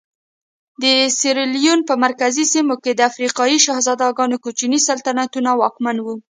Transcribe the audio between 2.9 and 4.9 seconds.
د افریقایي شهزادګانو کوچني